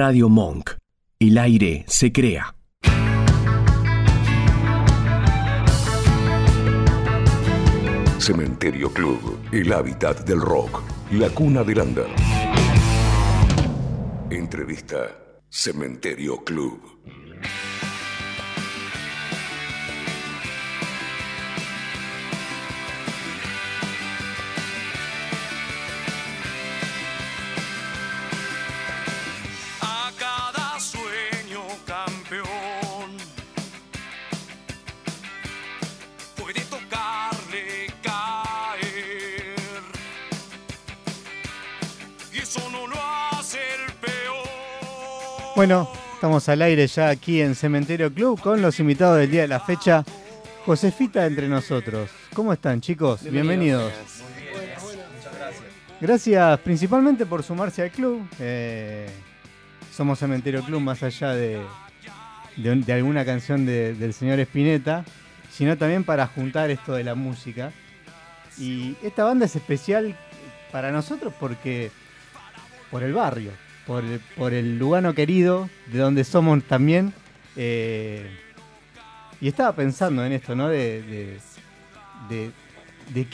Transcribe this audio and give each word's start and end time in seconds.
Radio 0.00 0.28
Monk. 0.28 0.76
El 1.18 1.38
aire 1.38 1.84
se 1.88 2.12
crea. 2.12 2.54
Cementerio 8.18 8.92
Club, 8.92 9.40
el 9.50 9.72
hábitat 9.72 10.24
del 10.24 10.40
rock, 10.40 10.82
la 11.10 11.28
cuna 11.30 11.64
del 11.64 11.80
under. 11.80 12.06
Entrevista 14.30 14.98
Cementerio 15.48 16.44
Club. 16.44 16.80
Eso 42.48 42.70
no 42.70 42.86
lo 42.86 42.96
hace 43.32 43.58
el 43.58 43.92
peor. 43.94 44.46
Bueno, 45.54 45.90
estamos 46.14 46.48
al 46.48 46.62
aire 46.62 46.86
ya 46.86 47.08
aquí 47.10 47.40
en 47.42 47.54
Cementerio 47.54 48.12
Club 48.12 48.40
con 48.40 48.62
los 48.62 48.78
invitados 48.80 49.18
del 49.18 49.30
día 49.30 49.42
de 49.42 49.48
la 49.48 49.60
fecha. 49.60 50.04
Josefita 50.64 51.26
entre 51.26 51.48
nosotros. 51.48 52.10
¿Cómo 52.34 52.52
están 52.52 52.80
chicos? 52.80 53.22
Bienvenidos. 53.22 53.92
Gracias 56.00 56.60
principalmente 56.60 57.26
por 57.26 57.42
sumarse 57.42 57.82
al 57.82 57.90
club. 57.90 58.22
Eh, 58.38 59.08
somos 59.94 60.18
Cementerio 60.18 60.62
Club 60.62 60.80
más 60.80 61.02
allá 61.02 61.30
de, 61.34 61.60
de, 62.56 62.70
un- 62.70 62.84
de 62.84 62.92
alguna 62.92 63.24
canción 63.24 63.66
de- 63.66 63.94
del 63.94 64.12
señor 64.14 64.38
Spinetta, 64.40 65.04
sino 65.50 65.76
también 65.76 66.04
para 66.04 66.26
juntar 66.26 66.70
esto 66.70 66.92
de 66.92 67.02
la 67.04 67.14
música. 67.14 67.72
Y 68.58 68.94
esta 69.02 69.24
banda 69.24 69.46
es 69.46 69.56
especial 69.56 70.14
para 70.70 70.92
nosotros 70.92 71.32
porque 71.40 71.90
por 72.90 73.02
el 73.02 73.12
barrio, 73.12 73.50
por 73.86 74.04
el, 74.04 74.20
por 74.36 74.52
el 74.52 74.78
querido, 75.14 75.68
de 75.86 75.98
donde 75.98 76.24
somos 76.24 76.62
también. 76.64 77.12
eh, 77.56 78.28
y 79.40 79.46
estaba 79.48 79.72
pensando 79.72 80.24
en 80.24 80.32
esto, 80.32 80.54
¿no? 80.56 80.68
De, 80.68 81.02
de, 81.02 81.38
de- 82.28 82.50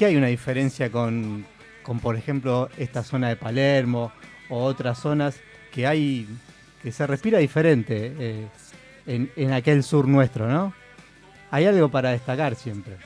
hay 0.05 0.17
una 0.17 0.27
diferencia 0.27 0.91
con, 0.91 1.45
con, 1.83 1.99
por 1.99 2.15
ejemplo, 2.17 2.69
esta 2.77 3.03
zona 3.03 3.29
de 3.29 3.37
Palermo 3.37 4.13
o 4.51 4.63
otras 4.65 4.99
zonas 4.99 5.41
que 5.73 5.87
hay, 5.87 6.29
que 6.83 6.93
se 6.93 7.07
respira 7.07 7.39
diferente 7.39 8.13
eh, 8.19 8.47
en, 9.07 9.31
en 9.37 9.53
aquel 9.53 9.83
sur 9.83 10.07
nuestro, 10.07 10.47
¿no? 10.49 10.75
Hay 11.51 11.65
algo 11.67 11.89
para 11.89 12.11
destacar 12.11 12.55
siempre. 12.55 12.97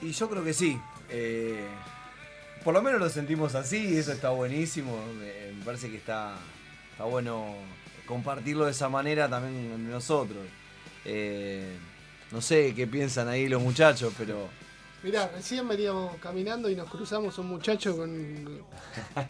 Y 0.00 0.10
yo 0.10 0.28
creo 0.28 0.42
que 0.44 0.52
sí. 0.52 0.76
eh, 1.10 1.64
por 2.64 2.74
lo 2.74 2.82
menos 2.82 3.00
lo 3.00 3.08
sentimos 3.08 3.54
así 3.54 3.94
y 3.94 3.96
eso 3.98 4.12
está 4.12 4.30
buenísimo. 4.30 4.96
Me, 5.18 5.52
me 5.56 5.64
parece 5.64 5.90
que 5.90 5.96
está, 5.96 6.34
está 6.92 7.04
bueno 7.04 7.54
compartirlo 8.06 8.64
de 8.66 8.70
esa 8.72 8.88
manera 8.88 9.28
también 9.28 9.90
nosotros. 9.90 10.38
Eh, 11.04 11.76
no 12.30 12.40
sé 12.40 12.74
qué 12.74 12.86
piensan 12.86 13.28
ahí 13.28 13.48
los 13.48 13.60
muchachos, 13.62 14.12
pero 14.16 14.48
Mirá, 15.02 15.28
recién 15.34 15.66
veníamos 15.66 16.16
caminando 16.18 16.70
y 16.70 16.76
nos 16.76 16.88
cruzamos 16.88 17.36
un 17.38 17.48
muchacho 17.48 17.96
con, 17.96 18.46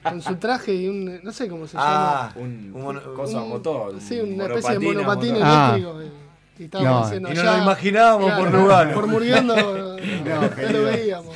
con 0.03 0.21
su 0.21 0.37
traje 0.37 0.75
y 0.75 0.87
un. 0.87 1.23
no 1.25 1.33
sé 1.33 1.49
cómo 1.49 1.67
se 1.67 1.79
Ah, 1.81 2.31
llama. 2.35 2.45
Un, 2.47 2.73
Un 2.75 2.83
mono- 2.83 3.15
cosa 3.15 3.41
Un- 3.41 3.49
motor. 3.49 3.99
Sí, 3.99 4.21
un 4.21 4.35
una 4.35 4.45
especie 4.49 4.73
de 4.73 4.79
monopatín. 4.81 5.37
Ah. 5.41 5.75
eléctrico. 5.75 6.03
y, 6.03 6.63
y 6.63 6.65
estábamos 6.67 6.93
No, 6.93 7.07
haciendo 7.07 7.33
y 7.33 7.35
no 7.35 7.43
lo 7.43 7.59
imaginábamos 7.63 8.33
por 8.33 8.53
lugar. 8.53 8.93
Por 8.95 9.07
muriendo 9.07 9.57
no, 9.57 10.71
lo 10.73 10.83
veíamos. 10.85 11.35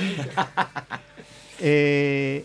Eh, 1.61 2.45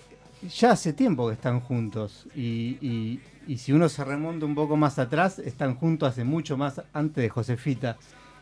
ya 0.57 0.71
hace 0.71 0.93
tiempo 0.93 1.27
que 1.27 1.33
están 1.33 1.59
juntos 1.59 2.25
y, 2.35 2.77
y- 2.81 3.19
y 3.47 3.57
si 3.57 3.73
uno 3.73 3.89
se 3.89 4.03
remonta 4.03 4.45
un 4.45 4.55
poco 4.55 4.77
más 4.77 4.97
atrás, 4.99 5.39
están 5.39 5.75
juntos 5.75 6.09
hace 6.09 6.23
mucho 6.23 6.57
más 6.57 6.81
antes 6.93 7.21
de 7.23 7.29
Josefita. 7.29 7.97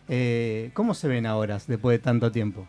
Eh, 0.07 0.71
¿Cómo 0.73 0.93
se 0.93 1.07
ven 1.07 1.25
ahora 1.25 1.59
después 1.67 1.97
de 1.97 2.03
tanto 2.03 2.31
tiempo? 2.31 2.67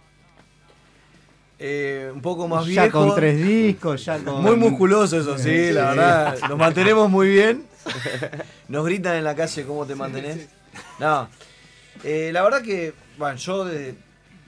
eh, 1.63 2.11
un 2.15 2.23
poco 2.23 2.49
más 2.49 2.65
ya 2.67 2.85
viejo. 2.85 3.07
con 3.07 3.15
tres 3.15 3.43
discos, 3.43 4.03
ya 4.07 4.19
con... 4.19 4.43
Muy 4.43 4.57
musculoso 4.57 5.21
eso, 5.21 5.37
sí, 5.37 5.71
la 5.73 5.91
verdad. 5.91 6.39
Nos 6.49 6.57
mantenemos 6.59 7.11
muy 7.11 7.29
bien. 7.29 7.65
Nos 8.69 8.85
gritan 8.87 9.17
en 9.17 9.25
la 9.25 9.35
calle 9.37 9.65
cómo 9.65 9.85
te 9.85 9.95
mantenés. 9.95 10.49
No. 10.99 11.29
Eh, 12.03 12.31
la 12.33 12.43
verdad 12.43 12.63
que, 12.63 12.95
bueno, 13.19 13.37
yo 13.37 13.65
de- 13.67 13.95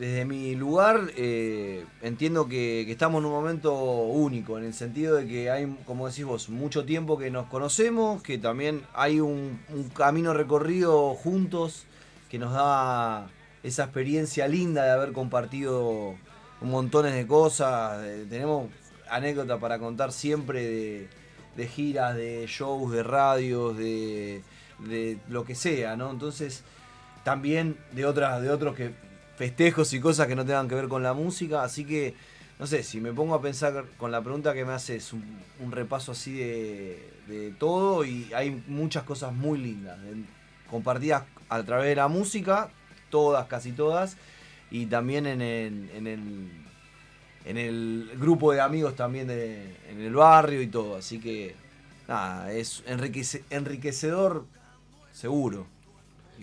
desde 0.02 0.24
mi 0.24 0.56
lugar 0.56 1.12
eh, 1.16 1.84
entiendo 2.00 2.48
que, 2.48 2.90
estamos 2.90 3.20
en 3.20 3.26
un 3.26 3.30
momento 3.30 3.72
único, 3.72 4.58
en 4.58 4.64
el 4.64 4.74
sentido 4.74 5.14
de 5.14 5.28
que 5.28 5.48
hay, 5.48 5.66
como 5.86 6.08
decís 6.08 6.24
vos, 6.24 6.48
mucho 6.48 6.84
tiempo 6.84 7.16
que 7.16 7.30
nos 7.30 7.46
conocemos, 7.46 8.20
que 8.20 8.36
también 8.36 8.82
hay 8.94 9.20
un, 9.20 9.60
un 9.68 9.88
camino 9.90 10.34
recorrido 10.34 11.14
juntos 11.14 11.84
que 12.28 12.40
nos 12.40 12.52
da 12.52 13.28
esa 13.62 13.84
experiencia 13.84 14.48
linda 14.48 14.82
de 14.84 14.90
haber 14.90 15.12
compartido 15.12 16.16
montones 16.60 17.14
de 17.14 17.24
cosas. 17.24 18.02
de- 18.02 18.26
tenemos 18.26 18.70
anécdotas 19.08 19.60
para 19.60 19.78
contar 19.78 20.10
siempre 20.10 20.66
de, 20.66 21.08
de 21.56 21.69
giras, 21.69 22.16
de 22.16 22.46
shows, 22.48 22.90
de 22.90 23.04
radios, 23.04 23.78
de, 23.78 24.42
de 24.80 25.19
lo 25.28 25.44
que 25.44 25.54
sea, 25.54 25.94
¿no? 25.94 26.10
Entonces, 26.10 26.64
también 27.22 27.76
de 27.92 28.04
otras, 28.04 28.42
de 28.42 28.50
otros 28.50 28.74
que 28.74 29.11
festejos 29.37 29.93
y 29.93 30.00
cosas 30.00 30.26
que 30.26 30.37
no 30.37 30.44
tengan 30.44 30.69
que 30.69 30.75
ver 30.75 30.88
con 30.88 31.03
la 31.03 31.15
música. 31.15 31.62
Así 31.62 31.84
que, 31.84 32.15
no 32.59 32.66
sé, 32.66 32.82
si 32.82 33.00
me 33.00 33.12
pongo 33.12 33.34
a 33.34 33.43
pensar 33.43 33.84
con 33.98 34.10
la 34.10 34.22
pregunta 34.22 34.54
que 34.54 34.65
me 34.65 34.72
haces, 34.72 35.12
un, 35.12 35.25
un 35.60 35.72
repaso 35.72 36.12
así 36.12 36.34
de, 36.34 37.10
todo 37.59 38.04
y 38.04 38.31
hay 38.34 38.62
muchas 38.66 39.04
cosas 39.04 39.32
muy 39.32 39.59
lindas, 39.59 39.98
compartidas 40.70 41.25
a 41.48 41.62
través 41.62 41.87
de 41.87 41.97
la 41.97 42.09
música, 42.09 42.70
todas, 43.10 43.47
casi 43.47 43.72
todas, 43.72 44.16
y 44.70 44.87
también 44.87 45.26
en 45.26 45.41
el, 45.41 45.91
en 45.94 46.06
el, 46.06 46.50
en 47.44 47.59
el 47.59 48.10
grupo 48.19 48.53
de 48.53 48.60
amigos 48.60 48.97
también 48.97 49.28
de, 49.28 49.76
en 49.88 50.00
el 50.00 50.14
barrio 50.14 50.60
y 50.60 50.66
todo. 50.66 50.97
Así 50.97 51.20
que, 51.20 51.54
nada, 52.09 52.53
es 52.53 52.84
enriquece- 52.87 53.44
enriquecedor 53.50 54.44
seguro. 55.12 55.66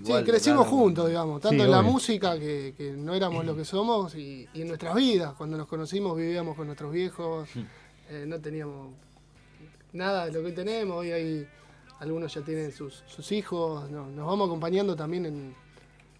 Sí, 0.06 0.14
crecimos 0.24 0.66
claro, 0.66 0.78
juntos, 0.78 1.08
digamos, 1.08 1.42
tanto 1.42 1.58
Sí, 1.58 1.66
en 1.66 1.72
la 1.72 1.80
obvio. 1.80 1.92
música, 1.92 2.40
que, 2.40 2.74
que 2.78 2.92
no 2.92 3.14
éramos 3.14 3.46
lo 3.46 3.56
que 3.56 3.66
somos, 3.66 4.16
y, 4.16 4.48
y 4.54 4.62
en 4.62 4.68
nuestras 4.70 4.96
vidas. 4.96 5.34
Cuando 5.36 5.58
nos 5.58 5.68
conocimos 5.68 6.16
vivíamos 6.18 6.56
con 6.56 6.68
nuestros 6.68 6.92
viejos, 6.92 7.50
eh, 8.09 8.26
no 8.28 8.40
teníamos 8.40 8.94
nada 9.94 10.26
de 10.26 10.32
lo 10.32 10.44
que 10.44 10.52
tenemos, 10.52 10.98
hoy 10.98 11.12
hay, 11.12 11.48
algunos 12.00 12.34
ya 12.34 12.42
tienen 12.42 12.72
sus, 12.72 13.04
sus 13.08 13.32
hijos, 13.32 13.90
no- 13.90 14.08
nos 14.08 14.28
vamos 14.28 14.48
acompañando 14.48 14.96
también 14.96 15.26
en, 15.26 15.56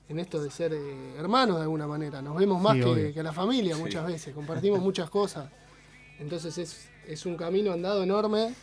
en 0.10 0.20
esto 0.20 0.42
de 0.42 0.50
ser 0.50 0.74
eh, 0.74 1.14
hermanos 1.18 1.58
de 1.58 1.64
alguna 1.64 1.88
manera. 1.88 2.22
Nos 2.22 2.36
vemos 2.36 2.62
más 2.62 2.74
Sí, 2.76 2.82
que, 2.84 3.14
que 3.14 3.24
la 3.24 3.32
familia 3.34 3.78
muchas 3.78 4.06
veces, 4.06 4.34
compartimos 4.34 4.80
muchas 4.82 5.10
cosas. 5.10 5.50
Entonces 6.20 6.58
es, 6.58 6.90
es 7.08 7.26
un 7.26 7.38
camino 7.38 7.72
andado 7.72 8.04
enorme 8.04 8.54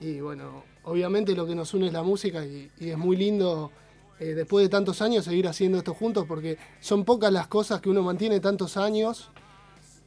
y 0.00 0.20
bueno, 0.20 0.64
obviamente 0.84 1.34
lo 1.34 1.46
que 1.46 1.54
nos 1.54 1.72
une 1.72 1.86
es 1.86 1.92
la 1.92 2.02
música 2.02 2.44
y, 2.44 2.68
y 2.80 2.90
es 2.90 2.98
muy 2.98 3.16
lindo 3.16 3.70
eh, 4.22 4.34
después 4.34 4.64
de 4.64 4.68
tantos 4.68 5.02
años 5.02 5.24
seguir 5.24 5.48
haciendo 5.48 5.78
esto 5.78 5.94
juntos 5.94 6.26
porque 6.28 6.56
son 6.78 7.04
pocas 7.04 7.32
las 7.32 7.48
cosas 7.48 7.80
que 7.80 7.90
uno 7.90 8.02
mantiene 8.02 8.38
tantos 8.38 8.76
años 8.76 9.30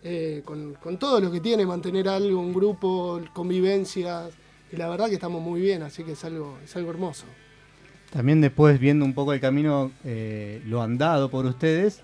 eh, 0.04 0.42
con, 0.46 0.76
con 0.76 0.98
todo 0.98 1.20
lo 1.20 1.30
que 1.30 1.42
tiene, 1.42 1.66
mantener 1.66 2.08
algo, 2.08 2.40
un 2.40 2.54
grupo, 2.54 3.20
convivencias 3.34 4.34
y 4.72 4.78
la 4.78 4.88
verdad 4.88 5.08
que 5.08 5.16
estamos 5.16 5.42
muy 5.42 5.60
bien, 5.60 5.84
así 5.84 6.06
que 6.06 6.14
es 6.14 6.24
algo, 6.24 6.58
es 6.64 6.74
algo 6.78 6.92
hermoso. 6.92 7.26
También 8.10 8.40
después 8.40 8.80
viendo 8.80 9.04
un 9.04 9.14
poco 9.14 9.34
el 9.34 9.42
camino, 9.42 9.92
eh, 10.06 10.62
lo 10.66 10.82
andado 10.82 11.30
por 11.30 11.46
ustedes, 11.46 12.00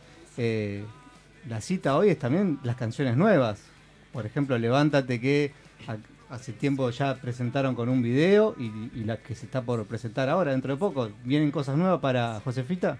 la 1.47 1.61
cita 1.61 1.95
hoy 1.95 2.09
es 2.09 2.19
también 2.19 2.59
las 2.63 2.75
canciones 2.75 3.15
nuevas. 3.15 3.61
Por 4.11 4.25
ejemplo, 4.25 4.57
Levántate 4.57 5.21
que 5.21 5.53
hace 6.31 6.53
tiempo 6.53 6.89
ya 6.89 7.15
presentaron 7.15 7.75
con 7.75 7.89
un 7.89 8.01
video 8.01 8.55
y, 8.57 8.71
y 8.99 9.03
la 9.03 9.17
que 9.17 9.35
se 9.35 9.45
está 9.45 9.61
por 9.61 9.85
presentar 9.85 10.29
ahora 10.29 10.51
dentro 10.51 10.73
de 10.73 10.79
poco. 10.79 11.09
¿Vienen 11.23 11.51
cosas 11.51 11.77
nuevas 11.77 11.99
para 11.99 12.39
Josefita? 12.43 12.97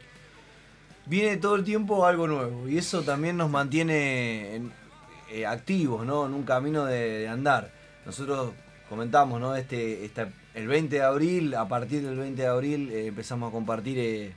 Viene 1.06 1.38
todo 1.38 1.56
el 1.56 1.64
tiempo 1.64 2.06
algo 2.06 2.28
nuevo 2.28 2.68
y 2.70 2.78
eso 2.78 3.02
también 3.02 3.38
nos 3.38 3.50
mantiene 3.50 4.56
en- 4.56 4.72
eh, 5.32 5.46
activos, 5.46 6.06
¿no? 6.06 6.26
En 6.26 6.34
un 6.34 6.44
camino 6.44 6.86
de, 6.86 7.20
de 7.20 7.28
andar. 7.30 7.72
Nosotros 8.06 8.52
comentamos, 8.90 9.40
¿no? 9.40 9.56
Este, 9.56 10.04
esta- 10.06 10.30
el 10.54 10.68
20 10.68 10.98
de 10.98 11.02
abril, 11.04 11.56
a 11.56 11.68
partir 11.68 12.04
del 12.04 12.18
20 12.18 12.42
de 12.42 12.48
abril 12.48 12.92
eh, 12.92 13.08
empezamos 13.08 13.48
a 13.50 13.52
compartir, 13.54 13.98
eh, 13.98 14.34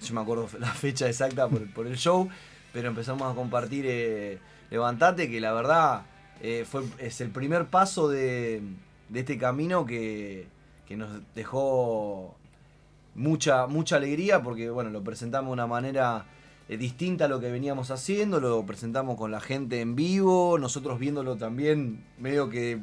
yo 0.00 0.14
me 0.14 0.20
acuerdo 0.20 0.48
la 0.60 0.68
fecha 0.72 1.08
exacta 1.08 1.48
por, 1.48 1.68
por 1.72 1.86
el 1.88 1.96
show, 1.96 2.28
pero 2.72 2.88
empezamos 2.88 3.30
a 3.30 3.34
compartir 3.34 3.84
eh, 3.88 4.38
Levantate, 4.70 5.28
que 5.30 5.40
la 5.40 5.52
verdad 5.52 6.02
eh, 6.42 6.64
fue, 6.68 6.82
es 6.98 7.20
el 7.20 7.30
primer 7.30 7.66
paso 7.66 8.08
de, 8.08 8.60
de 9.08 9.20
este 9.20 9.38
camino 9.38 9.86
que, 9.86 10.46
que 10.86 10.96
nos 10.96 11.10
dejó 11.34 12.34
mucha, 13.14 13.66
mucha 13.66 13.96
alegría 13.96 14.42
porque 14.42 14.70
bueno, 14.70 14.90
lo 14.90 15.02
presentamos 15.02 15.48
de 15.48 15.52
una 15.54 15.66
manera 15.66 16.26
eh, 16.68 16.76
distinta 16.76 17.24
a 17.26 17.28
lo 17.28 17.40
que 17.40 17.50
veníamos 17.50 17.90
haciendo, 17.90 18.40
lo 18.40 18.64
presentamos 18.66 19.16
con 19.16 19.30
la 19.30 19.40
gente 19.40 19.80
en 19.80 19.96
vivo, 19.96 20.58
nosotros 20.58 20.98
viéndolo 20.98 21.36
también 21.36 22.04
medio 22.18 22.50
que 22.50 22.78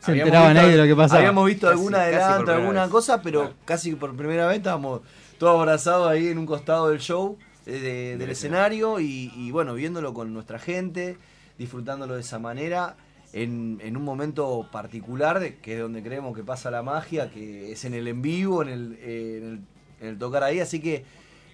Se 0.00 0.12
enteraban 0.12 0.52
visto- 0.52 0.66
ahí 0.66 0.72
de 0.72 0.78
lo 0.78 0.84
que 0.84 0.96
pasaba. 0.96 1.20
Habíamos 1.20 1.46
visto 1.46 1.66
Casi- 1.66 1.78
algún 1.78 1.94
adelanto, 1.94 2.52
alguna 2.52 2.82
vez. 2.82 2.90
cosa, 2.90 3.22
pero 3.22 3.40
Claro. 3.42 3.56
casi 3.64 3.94
por 3.94 4.14
primera 4.16 4.46
vez 4.46 4.58
estábamos 4.58 5.00
todos 5.38 5.58
abrazados 5.58 6.08
ahí 6.08 6.26
en 6.28 6.36
un 6.38 6.46
costado 6.46 6.88
del 6.90 6.98
show, 6.98 7.38
eh, 7.64 7.72
de- 7.72 7.78
del 8.10 8.18
Del 8.18 8.30
escenario 8.30 8.98
y, 9.00 9.32
y, 9.36 9.50
bueno, 9.52 9.72
viéndolo 9.74 10.12
con 10.12 10.34
nuestra 10.34 10.58
gente, 10.58 11.16
disfrutándolo 11.58 12.14
de 12.14 12.20
esa 12.20 12.38
manera. 12.38 12.96
En, 13.34 13.78
en 13.82 13.96
un 13.98 14.04
momento 14.04 14.66
particular, 14.72 15.52
que 15.60 15.74
es 15.74 15.80
donde 15.80 16.02
creemos 16.02 16.34
que 16.34 16.42
pasa 16.42 16.70
la 16.70 16.82
magia, 16.82 17.30
que 17.30 17.72
es 17.72 17.84
en 17.84 17.92
el 17.92 18.08
en 18.08 18.22
vivo, 18.22 18.62
en 18.62 18.68
el, 18.70 18.98
en 19.02 19.44
el, 19.44 19.60
en 20.00 20.06
el 20.08 20.18
tocar 20.18 20.42
ahí, 20.44 20.60
así 20.60 20.80
que 20.80 21.04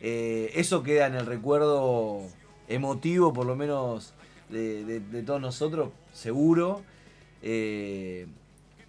eh, 0.00 0.52
eso 0.54 0.84
queda 0.84 1.08
en 1.08 1.14
el 1.16 1.26
recuerdo 1.26 2.20
emotivo, 2.68 3.32
por 3.32 3.44
lo 3.46 3.56
menos 3.56 4.14
de, 4.50 4.84
de- 4.84 5.00
de 5.00 5.22
todos 5.24 5.40
nosotros, 5.40 5.90
seguro. 6.12 6.82
Eh, 7.42 8.26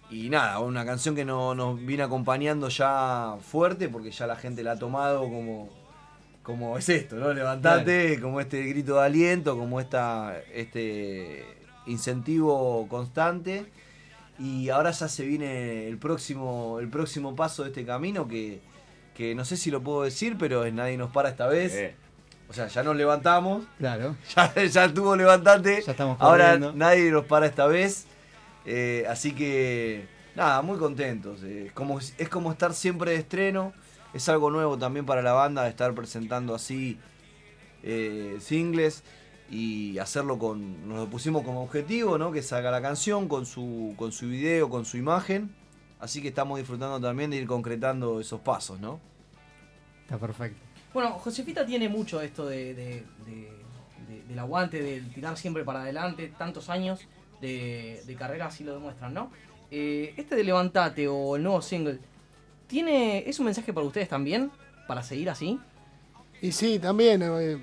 y 0.08 0.28
nada, 0.28 0.60
una 0.60 0.84
canción 0.84 1.16
que 1.16 1.24
no- 1.24 1.56
nos 1.56 1.84
viene 1.84 2.04
acompañando 2.04 2.68
ya 2.68 3.36
fuerte, 3.42 3.88
porque 3.88 4.12
ya 4.12 4.28
la 4.28 4.36
gente 4.36 4.62
la 4.62 4.72
ha 4.72 4.78
tomado 4.78 5.22
como, 5.22 5.68
como 6.46 6.78
es 6.78 6.88
esto, 6.88 7.16
¿no? 7.16 7.34
Levantate, 7.34 8.20
como 8.20 8.40
este 8.40 8.62
grito 8.62 8.94
de 9.00 9.04
aliento, 9.04 9.58
como 9.58 9.80
esta, 9.80 10.38
este 10.54 11.44
incentivo 11.86 12.86
constante. 12.88 13.66
Y 14.38 14.68
ahora 14.68 14.92
ya 14.92 15.08
se 15.08 15.24
viene 15.26 15.88
el 15.88 15.98
próximo, 15.98 16.78
el 16.78 16.88
próximo 16.88 17.34
paso 17.34 17.64
de 17.64 17.70
este 17.70 17.84
camino 17.84 18.28
que, 18.28 18.60
que 19.16 19.34
no 19.34 19.44
sé 19.44 19.56
si 19.56 19.72
lo 19.72 19.82
puedo 19.82 20.04
decir, 20.04 20.36
pero 20.38 20.64
es 20.64 20.72
nadie 20.72 20.96
nos 20.96 21.10
para 21.10 21.30
esta 21.30 21.48
vez. 21.48 21.74
Eh, 21.74 21.96
O 22.48 22.52
sea, 22.52 22.68
ya 22.68 22.84
nos 22.84 22.94
levantamos, 22.94 23.64
Claro. 23.78 24.14
ya, 24.36 24.54
ya 24.66 24.84
estuvo 24.84 25.16
levantate. 25.16 25.82
Ya 25.84 25.90
estamos 25.90 26.16
Ahora 26.20 26.44
corriendo. 26.52 26.72
nadie 26.74 27.10
nos 27.10 27.24
para 27.24 27.46
esta 27.46 27.66
vez. 27.66 28.06
Eh, 28.66 29.04
así 29.08 29.32
que, 29.32 30.06
nada, 30.36 30.62
muy 30.62 30.78
contentos. 30.78 31.40
Eh, 31.42 31.72
como, 31.74 31.98
es 31.98 32.28
como 32.28 32.52
estar 32.52 32.72
siempre 32.72 33.10
de 33.12 33.16
estreno. 33.16 33.72
Es 34.16 34.30
algo 34.30 34.50
nuevo 34.50 34.78
también 34.78 35.04
para 35.04 35.20
la 35.20 35.32
banda 35.32 35.68
estar 35.68 35.94
presentando 35.94 36.54
así 36.54 36.98
eh, 37.82 38.38
singles 38.40 39.04
y 39.50 39.98
hacerlo 39.98 40.38
con. 40.38 40.88
Nos 40.88 40.98
lo 41.00 41.06
pusimos 41.10 41.42
como 41.44 41.62
objetivo, 41.62 42.16
¿no? 42.16 42.32
Que 42.32 42.42
salga 42.42 42.70
la 42.70 42.80
canción 42.80 43.28
con 43.28 43.44
su, 43.44 43.92
con 43.98 44.12
su 44.12 44.26
video, 44.28 44.70
con 44.70 44.86
su 44.86 44.96
imagen. 44.96 45.54
Así 46.00 46.22
que 46.22 46.28
estamos 46.28 46.56
disfrutando 46.58 46.98
también 46.98 47.30
de 47.30 47.36
ir 47.36 47.46
concretando 47.46 48.18
esos 48.18 48.40
pasos, 48.40 48.80
¿no? 48.80 49.00
Está 50.02 50.16
perfecto. 50.16 50.58
Bueno, 50.94 51.10
Josefita 51.18 51.66
tiene 51.66 51.90
mucho 51.90 52.22
esto 52.22 52.46
de, 52.46 52.72
de- 52.72 53.04
de- 53.26 53.52
de- 54.08 54.22
del 54.28 54.38
aguante, 54.38 54.82
del 54.82 55.12
tirar 55.12 55.36
siempre 55.36 55.62
para 55.62 55.82
adelante, 55.82 56.32
tantos 56.38 56.70
años 56.70 57.00
de, 57.42 58.02
de 58.06 58.14
carrera 58.14 58.46
así 58.46 58.64
lo 58.64 58.72
demuestran, 58.72 59.12
¿no? 59.12 59.30
Eh, 59.70 60.14
este 60.16 60.36
de 60.36 60.44
Levantate 60.44 61.06
o 61.06 61.36
el 61.36 61.42
nuevo 61.42 61.60
single, 61.60 61.98
¿tiene, 62.66 63.28
¿es 63.28 63.38
un 63.38 63.46
mensaje 63.46 63.72
para 63.72 63.86
ustedes 63.86 64.08
también? 64.08 64.50
¿Para 64.86 65.02
seguir 65.02 65.30
así? 65.30 65.58
Y 66.42 66.52
sí, 66.52 66.78
también. 66.78 67.22
eh, 67.22 67.58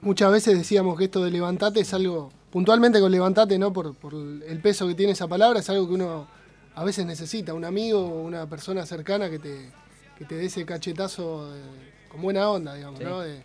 muchas 0.00 0.30
veces 0.32 0.58
decíamos 0.58 0.98
que 0.98 1.04
esto 1.04 1.22
de 1.24 1.30
levantate 1.30 1.80
es 1.80 1.94
algo, 1.94 2.30
puntualmente 2.50 3.00
con 3.00 3.10
levantate, 3.12 3.58
¿no? 3.58 3.72
Por, 3.72 3.94
por 3.94 4.14
el 4.14 4.60
peso 4.60 4.86
que 4.88 4.94
tiene 4.94 5.12
esa 5.12 5.26
palabra, 5.28 5.60
es 5.60 5.70
algo 5.70 5.86
que 5.88 5.94
uno 5.94 6.26
a 6.74 6.84
veces 6.84 7.06
necesita, 7.06 7.54
un 7.54 7.64
amigo 7.64 8.00
o 8.00 8.22
una 8.22 8.46
persona 8.48 8.84
cercana 8.84 9.30
que 9.30 9.38
te, 9.38 9.70
que 10.18 10.24
te 10.24 10.34
dé 10.36 10.46
ese 10.46 10.64
cachetazo 10.66 11.52
de- 11.52 11.62
con 12.08 12.20
buena 12.22 12.48
onda, 12.50 12.74
digamos, 12.74 12.98
Sí. 12.98 13.04
¿no? 13.04 13.20
De, 13.20 13.42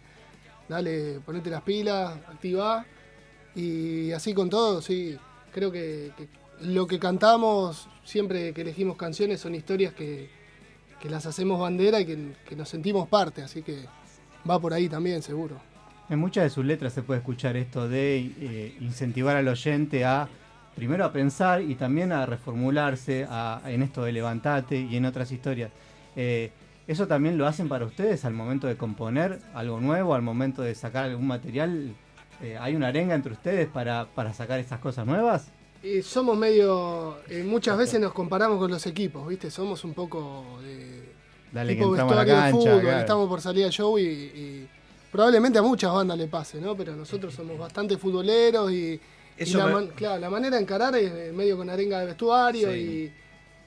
dale, 0.68 1.20
ponete 1.26 1.50
las 1.50 1.62
pilas, 1.62 2.18
activa. 2.28 2.86
Y 3.56 4.12
así 4.12 4.34
con 4.34 4.50
todo, 4.50 4.82
sí. 4.82 5.18
Creo 5.54 5.72
que, 5.72 6.12
que 6.18 6.28
lo 6.62 6.86
que 6.88 7.00
cantamos, 7.00 7.88
siempre 8.04 8.54
que 8.54 8.62
elegimos 8.62 8.96
canciones, 8.98 9.40
son 9.42 9.56
historias 9.56 9.94
que, 9.94 10.30
que 11.00 11.10
las 11.10 11.26
hacemos 11.26 11.60
bandera 11.60 12.00
y 12.00 12.06
que, 12.06 12.56
nos 12.56 12.70
sentimos 12.70 13.08
parte, 13.08 13.42
así 13.42 13.62
que 13.62 13.86
va 14.50 14.60
por 14.60 14.74
ahí 14.74 14.90
también, 14.90 15.22
seguro. 15.22 15.58
En 16.10 16.20
muchas 16.20 16.44
de 16.44 16.50
sus 16.50 16.66
letras 16.66 16.94
se 16.94 17.04
puede 17.04 17.20
escuchar 17.20 17.56
esto 17.56 17.88
de 17.88 18.32
eh, 18.40 18.78
incentivar 18.80 19.36
al 19.36 19.48
oyente 19.48 20.06
a 20.06 20.28
primero 20.76 21.04
a 21.06 21.12
pensar 21.12 21.62
y 21.62 21.76
también 21.76 22.12
a 22.12 22.26
reformularse 22.26 23.28
en 23.66 23.84
esto 23.84 24.04
de 24.04 24.14
levantate 24.14 24.80
y 24.80 24.96
en 24.96 25.06
otras 25.06 25.32
historias. 25.32 25.72
Eh, 26.16 26.52
¿Eso 26.88 27.06
también 27.06 27.38
lo 27.38 27.46
hacen 27.46 27.70
para 27.70 27.86
ustedes 27.86 28.26
al 28.26 28.34
momento 28.34 28.66
de 28.66 28.76
componer 28.76 29.40
algo 29.54 29.80
nuevo, 29.80 30.16
al 30.16 30.22
momento 30.22 30.62
de 30.62 30.74
sacar 30.74 31.06
algún 31.06 31.28
material? 31.28 31.94
Eh, 32.42 32.58
¿Hay 32.60 32.76
una 32.76 32.88
arenga 32.88 33.14
entre 33.14 33.34
ustedes 33.34 33.68
para, 33.68 34.08
para 34.16 34.34
sacar 34.34 34.60
esas 34.60 34.80
cosas 34.80 35.06
nuevas? 35.06 35.52
Y 35.82 36.02
somos 36.02 36.38
medio, 36.38 37.18
eh, 37.30 37.44
muchas 37.44 37.78
veces 37.78 38.00
nos 38.02 38.12
comparamos 38.14 38.58
con 38.60 38.70
los 38.70 38.86
equipos, 38.86 39.28
¿viste? 39.28 39.50
Somos 39.50 39.84
un 39.86 39.94
poco 39.94 40.60
de 40.62 41.04
Dale 41.54 41.74
que 41.74 41.80
tipo 41.80 41.90
entramos 41.92 42.14
a 42.14 42.16
la 42.18 42.24
vestuario 42.24 42.36
de 42.36 42.52
cancha. 42.52 42.70
fútbol, 42.70 42.82
claro. 42.82 43.00
estamos 43.00 43.30
por 43.30 43.42
salir 43.42 43.66
al 43.66 43.72
show 43.72 43.98
y, 43.98 44.04
y 44.04 44.68
probablemente 45.12 45.58
a 45.58 45.62
muchas 45.62 45.94
bandas 45.94 46.18
le 46.18 46.28
pase, 46.28 46.60
¿no? 46.60 46.76
Pero 46.76 46.96
nosotros 46.96 47.34
somos 47.34 47.58
bastante 47.58 47.98
futboleros 47.98 48.72
y, 48.74 48.76
y 48.94 49.00
Eso 49.38 49.58
la, 49.58 49.68
me- 49.68 49.74
man- 49.74 49.92
claro, 49.96 50.20
la 50.20 50.30
manera 50.30 50.58
de 50.58 50.64
encarar 50.64 50.96
es 50.98 51.12
eh, 51.12 51.32
medio 51.34 51.56
con 51.56 51.70
arenga 51.70 52.00
de 52.02 52.08
vestuario 52.08 52.72
Sí. 52.74 52.78
y 52.78 53.14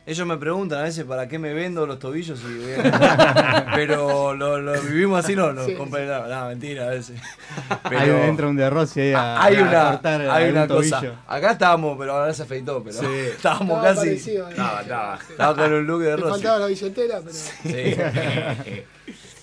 Ellos 0.05 0.27
me 0.27 0.37
preguntan 0.37 0.81
a 0.81 0.83
veces 0.83 1.05
para 1.05 1.29
qué 1.29 1.39
me 1.39 1.55
vendo 1.55 1.87
los 1.87 2.01
tobillos 2.01 2.41
y 2.43 2.59
voy 2.59 2.73
a- 2.93 3.71
pero 3.77 4.35
lo, 4.35 4.59
lo 4.61 4.73
vivimos 4.83 5.25
así, 5.25 5.37
no, 5.37 5.53
no, 5.53 5.65
Sí, 5.65 5.77
no, 5.79 6.49
mentira 6.49 6.87
a 6.87 6.91
veces. 6.91 7.21
Ahí 7.85 8.11
entra 8.11 8.49
un 8.49 8.57
de 8.57 8.69
Rossi 8.69 9.01
ahí 9.01 9.13
a, 9.13 9.41
hay 9.45 9.57
a 9.57 9.63
una, 9.63 9.91
cortar 9.93 10.21
hay 10.29 10.51
una 10.51 10.67
tobillo. 10.67 10.97
cosa. 10.99 11.21
Acá 11.29 11.53
estábamos, 11.53 11.97
pero 11.97 12.15
ahora 12.15 12.35
se 12.35 12.43
afeitó, 12.43 12.83
pero 12.83 12.99
estábamos 13.13 13.77
estaba 13.77 13.83
casi. 13.95 14.07
parecido, 14.09 14.49
¿eh? 14.49 14.51
Estaba, 14.51 14.81
estaba. 14.83 15.19
Sí. 15.19 15.25
Estaba 15.31 15.55
con 15.57 15.73
un 15.73 15.87
look 15.87 16.01
de 16.03 16.17
Rossi. 16.17 16.31
faltaba 16.31 16.59
la 16.59 16.67
billetera, 16.67 17.21
pero 17.21 17.33
Sí. 17.35 17.97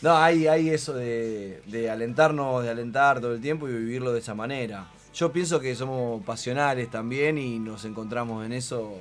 No, 0.02 0.18
hay, 0.18 0.48
hay 0.48 0.70
eso 0.70 0.94
de, 0.94 1.62
de 1.68 1.90
alentarnos, 1.90 2.64
de 2.64 2.70
alentar 2.70 3.20
todo 3.20 3.34
el 3.34 3.42
tiempo 3.42 3.68
y 3.68 3.74
vivirlo 3.74 4.14
de 4.14 4.20
esa 4.20 4.34
manera. 4.34 4.88
Yo 5.14 5.32
pienso 5.32 5.60
que 5.60 5.76
somos 5.76 6.24
pasionales 6.26 6.90
también 6.90 7.38
y 7.38 7.60
nos 7.60 7.84
encontramos 7.86 8.46
en 8.46 8.54
eso 8.54 8.94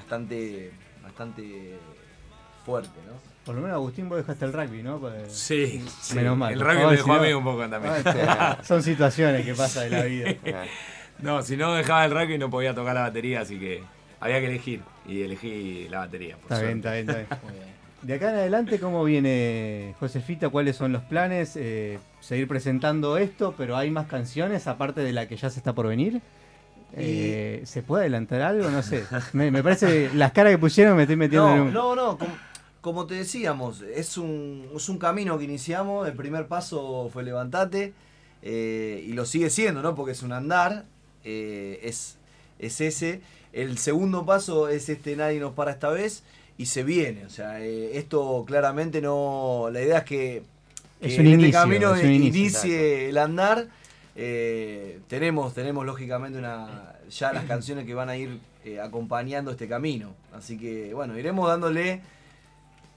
bastante, 0.00 0.70
bastante 1.02 1.76
fuerte, 2.64 2.98
¿no? 3.06 3.12
Por 3.44 3.54
lo 3.54 3.62
menos 3.62 3.74
Agustín 3.74 4.08
vos 4.08 4.18
dejaste 4.18 4.44
el 4.44 4.52
rugby, 4.52 4.82
¿no? 4.82 4.98
Pues- 4.98 5.32
Sí, 5.32 5.84
sí. 6.00 6.14
Menos 6.14 6.36
mal. 6.36 6.52
El 6.52 6.60
rugby 6.60 6.82
Oh, 6.84 6.90
me 6.90 6.90
si 6.90 6.96
dejó 6.98 7.12
a 7.12 7.16
no- 7.16 7.22
mí 7.22 7.32
un 7.32 7.44
poco 7.44 7.68
también. 7.68 7.94
Ah, 8.06 8.56
este, 8.58 8.66
son 8.68 8.82
situaciones 8.82 9.44
que 9.44 9.54
pasan 9.54 9.84
en 9.86 9.90
la 9.92 10.04
vida. 10.04 10.34
No, 11.20 11.42
si 11.42 11.54
no 11.54 11.74
dejaba 11.74 12.06
el 12.06 12.12
rugby 12.12 12.38
no 12.38 12.48
podía 12.48 12.74
tocar 12.74 12.94
la 12.94 13.02
batería, 13.02 13.42
así 13.42 13.58
que 13.58 13.82
había 14.20 14.40
que 14.40 14.46
elegir. 14.46 14.80
Y 15.06 15.20
elegí 15.20 15.86
la 15.90 15.98
batería. 15.98 16.36
Por 16.36 16.44
Está 16.50 16.62
bien, 16.64 16.80
suerte. 16.82 17.00
está 17.00 17.12
bien, 17.12 17.26
está 17.30 17.40
bien. 17.52 17.64
De 18.00 18.14
acá 18.14 18.30
en 18.30 18.36
adelante, 18.36 18.80
¿cómo 18.80 19.04
viene 19.04 19.94
Josefita? 20.00 20.48
¿Cuáles 20.48 20.76
son 20.76 20.92
los 20.94 21.02
planes? 21.02 21.56
Eh, 21.56 21.98
¿Seguir 22.20 22.48
presentando 22.48 23.18
esto, 23.18 23.54
pero 23.58 23.76
hay 23.76 23.90
más 23.90 24.06
canciones 24.06 24.66
aparte 24.66 25.02
de 25.02 25.12
la 25.12 25.28
que 25.28 25.36
ya 25.36 25.50
se 25.50 25.58
está 25.58 25.74
por 25.74 25.86
venir? 25.88 26.22
Eh, 26.92 27.62
¿Se 27.64 27.82
puede 27.82 28.02
adelantar 28.02 28.42
algo? 28.42 28.68
No 28.70 28.82
sé. 28.82 29.04
Me, 29.32 29.50
me 29.50 29.62
parece, 29.62 30.10
las 30.14 30.32
caras 30.32 30.52
que 30.52 30.58
pusieron 30.58 30.96
me 30.96 31.02
estoy 31.02 31.16
metiendo 31.16 31.48
en 31.50 31.56
No, 31.56 31.62
un... 31.64 31.72
no, 31.72 31.94
no, 31.96 32.18
como, 32.18 32.32
como 32.80 33.06
te 33.06 33.14
decíamos, 33.14 33.82
es 33.82 34.18
un, 34.18 34.68
es 34.74 34.88
un 34.88 34.98
camino 34.98 35.38
que 35.38 35.44
iniciamos, 35.44 36.08
el 36.08 36.14
primer 36.14 36.46
paso 36.46 37.08
fue 37.12 37.22
levantate, 37.22 37.92
eh, 38.42 39.04
y 39.06 39.12
lo 39.12 39.24
sigue 39.26 39.50
siendo, 39.50 39.82
¿no? 39.82 39.94
Porque 39.94 40.12
es 40.12 40.22
un 40.22 40.32
andar, 40.32 40.84
eh, 41.24 41.80
es, 41.82 42.16
es 42.58 42.80
ese. 42.80 43.20
El 43.52 43.78
segundo 43.78 44.24
paso 44.26 44.68
es 44.68 44.88
este 44.88 45.16
Nadie 45.16 45.40
nos 45.40 45.52
para 45.54 45.72
esta 45.72 45.90
vez, 45.90 46.22
y 46.58 46.66
se 46.66 46.82
viene, 46.82 47.24
o 47.24 47.30
sea, 47.30 47.60
eh, 47.60 47.98
esto 47.98 48.44
claramente 48.46 49.00
no, 49.00 49.68
la 49.72 49.80
idea 49.82 49.98
es 49.98 50.04
que, 50.04 50.42
que 51.00 51.08
Es 51.08 51.18
un 51.18 51.26
en 51.26 51.32
este 51.34 51.48
inicio, 51.48 51.60
camino 51.60 51.94
es 51.94 52.04
un 52.04 52.10
inicio. 52.10 52.40
inicie 52.40 53.08
el 53.10 53.18
andar. 53.18 53.68
Eh, 54.16 55.00
tenemos, 55.08 55.54
tenemos 55.54 55.86
lógicamente 55.86 56.38
una, 56.38 56.94
ya 57.08 57.32
las 57.32 57.44
canciones 57.44 57.86
que 57.86 57.94
van 57.94 58.08
a 58.08 58.16
ir 58.16 58.40
eh, 58.64 58.80
acompañando 58.80 59.50
este 59.50 59.68
camino. 59.68 60.14
Así 60.32 60.58
que 60.58 60.92
bueno, 60.94 61.18
iremos 61.18 61.48
dándole 61.48 62.02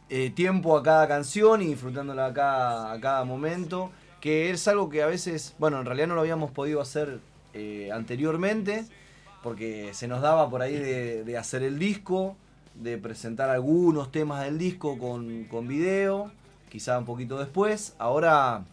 eh, 0.09 0.31
tiempo 0.31 0.77
a 0.77 0.83
cada 0.83 1.07
canción 1.07 1.61
y 1.61 1.67
disfrutándola 1.67 2.27
a 2.27 2.33
cada, 2.33 2.99
cada 2.99 3.23
momento. 3.25 3.91
Que 4.19 4.51
es 4.51 4.67
algo 4.69 4.89
que 4.89 5.03
a 5.03 5.07
veces, 5.07 5.53
bueno, 5.59 5.79
en 5.81 5.85
realidad 5.85 6.07
no 6.07 6.15
lo 6.15 6.21
habíamos 6.21 6.51
podido 6.51 6.79
hacer 6.79 7.19
anteriormente, 7.93 8.85
porque 9.43 9.93
se 9.93 10.07
nos 10.07 10.21
daba 10.21 10.49
por 10.49 10.61
ahí 10.61 10.75
de, 10.75 11.25
de 11.25 11.37
hacer 11.37 11.61
el 11.61 11.77
disco, 11.77 12.37
de 12.73 12.97
presentar 12.97 13.49
algunos 13.49 14.11
temas 14.11 14.43
del 14.45 14.57
disco 14.57 14.97
con, 14.97 15.43
con 15.43 15.67
video, 15.67 16.31
quizá 16.69 16.97
un 16.97 17.05
poquito 17.05 17.37
después. 17.37 17.95
Ahora 17.99 18.63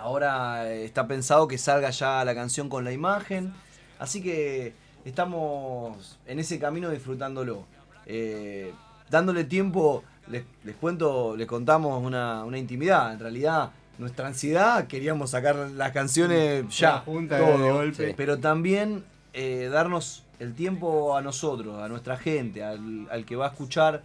Ahora 0.00 0.72
está 0.72 1.06
pensado 1.06 1.46
que 1.46 1.58
salga 1.58 1.90
ya 1.90 2.24
la 2.24 2.34
canción 2.34 2.68
con 2.68 2.84
la 2.84 2.92
imagen. 2.92 3.52
Así 3.98 4.22
que 4.22 4.72
estamos 5.04 6.18
en 6.26 6.38
ese 6.38 6.58
camino 6.58 6.88
disfrutándolo. 6.88 7.66
Eh, 8.06 8.72
dándole 9.10 9.44
tiempo, 9.44 10.02
les, 10.28 10.44
les 10.64 10.74
cuento, 10.76 11.36
les 11.36 11.46
contamos 11.46 12.02
una, 12.02 12.44
una 12.44 12.56
intimidad. 12.56 13.12
En 13.12 13.18
realidad, 13.18 13.72
nuestra 13.98 14.26
ansiedad, 14.26 14.86
queríamos 14.86 15.30
sacar 15.30 15.54
las 15.56 15.92
canciones 15.92 16.64
ya, 16.74 17.00
juntas, 17.00 17.38
todo, 17.38 17.58
de 17.58 17.70
golpe. 17.70 18.14
pero 18.16 18.38
también 18.38 19.04
eh, 19.34 19.68
darnos 19.70 20.24
el 20.38 20.54
tiempo 20.54 21.14
a 21.14 21.20
nosotros, 21.20 21.82
a 21.82 21.88
nuestra 21.88 22.16
gente, 22.16 22.64
al, 22.64 23.06
al 23.10 23.26
que 23.26 23.36
va 23.36 23.46
a 23.46 23.48
escuchar, 23.50 24.02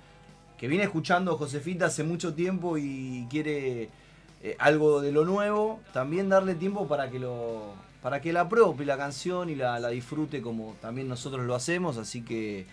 que 0.57 0.67
viene 0.67 0.83
escuchando 0.83 1.37
Josefita 1.37 1.85
hace 1.85 2.03
mucho 2.03 2.33
tiempo 2.33 2.77
y 2.77 3.25
quiere 3.29 3.89
eh, 4.45 4.55
algo 4.59 5.01
de 5.01 5.11
lo 5.11 5.25
nuevo, 5.25 5.79
también 5.91 6.29
darle 6.29 6.53
tiempo 6.55 6.87
para 6.87 7.09
que 7.09 7.19
lo 7.19 7.73
para 8.01 8.21
que 8.21 8.31
la 8.31 8.41
apropie 8.41 8.85
la 8.85 8.97
canción 8.97 9.49
y 9.49 9.55
la, 9.55 9.79
la 9.79 9.89
disfrute 9.89 10.39
como 10.39 10.75
también 10.79 11.07
nosotros 11.09 11.43
lo 11.45 11.55
hacemos, 11.55 11.97
así 11.97 12.21
que 12.21 12.67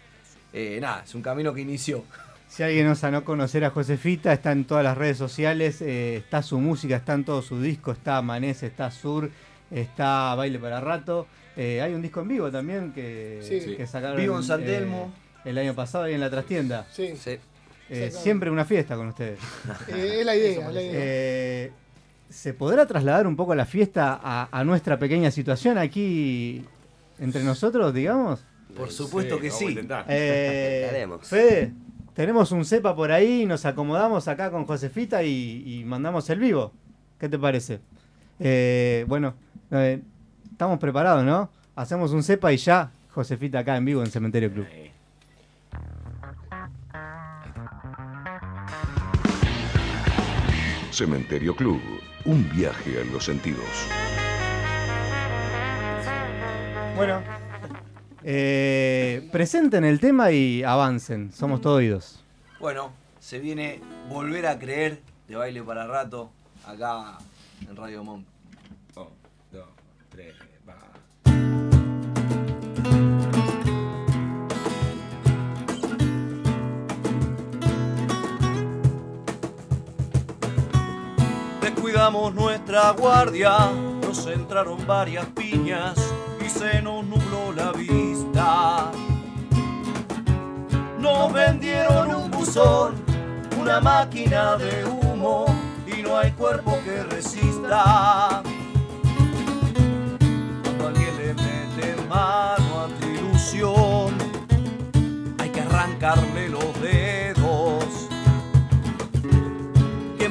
eh, 0.52 0.79
nada, 0.83 1.02
es 1.05 1.14
un 1.14 1.23
camino 1.23 1.55
que 1.55 1.62
inició. 1.62 2.05
Si 2.49 2.62
alguien 2.62 2.87
no 2.87 3.11
no 3.11 3.25
conocer 3.25 3.64
a 3.64 3.71
Josefita, 3.71 4.31
está 4.35 4.52
en 4.52 4.67
todas 4.67 4.85
las 4.85 4.99
redes 4.99 5.17
sociales, 5.17 5.81
eh, 5.81 6.17
está 6.17 6.43
su 6.43 6.61
música, 6.61 6.97
está 6.97 7.14
en 7.14 7.25
todo 7.25 7.41
su 7.41 7.62
disco, 7.62 7.93
está 7.93 8.19
Amanece, 8.19 8.67
está 8.67 8.91
Sur, 8.91 9.31
está 9.71 10.35
Baile 10.35 10.59
para 10.59 10.79
Rato. 10.81 11.26
Eh, 11.57 11.81
hay 11.81 11.95
un 11.95 12.02
disco 12.02 12.21
en 12.21 12.29
vivo 12.29 12.50
también 12.50 12.93
que, 12.93 13.41
Sí. 13.43 13.75
que 13.75 13.87
sacaron 13.87 14.19
Vivo 14.19 14.37
en 14.37 14.43
San 14.43 14.62
eh, 14.62 14.67
Telmo. 14.67 15.12
el 15.47 15.57
año 15.57 15.75
pasado 15.75 16.05
ahí 16.05 16.12
en 16.14 16.21
la 16.21 16.29
trastienda. 16.29 16.87
Sí, 16.93 17.14
Sí. 17.17 17.38
Eh, 17.91 18.11
siempre 18.11 18.51
una 18.51 18.65
fiesta 18.65 18.97
con 18.97 19.09
ustedes. 19.09 19.39
eh, 19.89 20.17
es 20.21 20.27
la 20.27 20.37
idea, 20.37 20.69
es 20.69 20.75
la 20.75 20.83
idea. 20.83 20.93
Eh, 20.95 21.73
¿Se 22.29 22.55
podrá 22.55 22.87
trasladar 22.87 23.27
un 23.27 23.37
poco 23.37 23.55
la 23.55 23.67
fiesta 23.67 24.19
a, 24.23 24.49
a 24.51 24.65
nuestra 24.65 24.99
pequeña 24.99 25.31
situación 25.31 25.77
aquí 25.77 26.65
entre 27.19 27.45
nosotros, 27.45 27.93
digamos? 27.93 28.45
Por 28.77 28.91
supuesto 28.91 29.39
que 29.39 29.51
sí. 29.51 29.67
intentar. 29.67 30.07
Eh, 30.09 30.87
Haremos. 30.91 31.29
Fede, 31.29 31.73
tenemos 32.15 32.53
un 32.53 32.65
cepa 32.65 32.97
por 32.97 33.12
ahí, 33.12 33.47
nos 33.47 33.65
acomodamos 33.67 34.29
acá 34.29 34.51
con 34.51 34.65
Josefita 34.65 35.23
y, 35.23 35.62
y 35.81 35.85
mandamos 35.85 36.29
el 36.31 36.39
vivo. 36.39 36.73
¿Qué 37.19 37.29
te 37.29 37.39
parece? 37.39 37.81
Eh, 38.41 39.05
bueno, 39.07 39.35
eh, 39.71 40.01
estamos 40.51 40.79
preparados, 40.79 41.25
¿no? 41.25 41.51
Hacemos 41.77 42.12
un 42.12 42.23
cepa 42.23 42.53
y 42.53 42.57
ya, 42.57 42.91
Josefita 43.11 43.61
acá 43.61 43.77
en 43.77 43.85
vivo 43.85 44.03
en 44.03 44.11
Cementerio 44.11 44.53
Club. 44.53 44.67
Cementerio 50.92 51.56
Club, 51.56 51.80
un 52.25 52.49
viaje 52.50 53.00
a 53.00 53.04
los 53.04 53.25
sentidos. 53.25 53.64
Bueno, 56.94 57.22
eh, 58.22 59.28
presenten 59.32 59.84
el 59.84 59.99
tema 59.99 60.30
y 60.30 60.62
avancen. 60.62 61.32
Somos 61.32 61.61
todo 61.61 61.76
oídos. 61.76 62.22
Bueno, 62.61 62.92
se 63.18 63.38
viene 63.38 63.80
Volver 64.08 64.46
a 64.46 64.58
Creer 64.58 65.00
de 65.26 65.37
Baile 65.37 65.62
para 65.62 65.87
Rato 65.87 66.30
acá 66.66 67.18
en 67.68 67.75
Radio 67.75 68.04
Monk. 68.04 68.26
Un, 68.94 69.08
dos, 69.50 69.68
tres, 70.11 70.34
Descuidamos 81.83 82.33
nuestra 82.33 82.93
guardia, 82.93 83.59
nos 84.03 84.25
entraron 84.29 84.87
varias 84.87 85.27
piñas 85.27 85.97
y 86.41 86.49
se 86.49 86.81
nos 86.81 87.05
nubló 87.05 87.53
la 87.53 87.73
vista. 87.73 88.93
Nos 91.01 91.33
vendieron 91.33 92.15
un 92.15 92.31
buzón, 92.31 92.95
una 93.61 93.81
máquina 93.81 94.57
de 94.59 94.85
humo 94.85 95.47
y 95.85 96.03
no 96.03 96.17
hay 96.17 96.31
cuerpo 96.31 96.79
que 96.85 97.03
resista. 97.03 98.45
Cuando 100.62 100.87
alguien 100.87 101.17
le 101.19 101.35
mete 101.35 101.97
mano 102.09 102.62